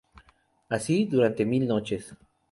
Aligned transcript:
Así, 0.67 1.05
durante 1.05 1.45
mil 1.45 1.67
noches. 1.67 2.15